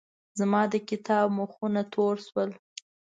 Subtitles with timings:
[0.39, 2.49] زما د کتاب مخونه تور شول.